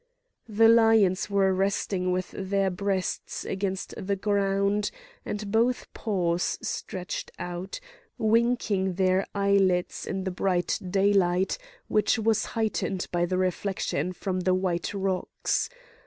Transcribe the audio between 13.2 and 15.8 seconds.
the reflection from the white rocks.